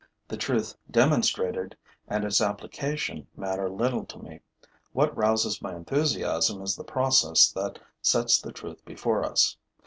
[0.27, 4.39] The truth demonstrated and its application matter little to me;
[4.93, 9.57] what rouses my enthusiasm is the process that sets the truth before us.